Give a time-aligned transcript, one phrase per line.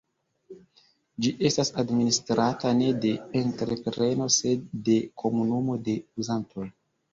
[1.25, 3.13] Ĝi estas administrata ne de
[3.43, 6.69] entrepreno sed de komunumo de uzantoj.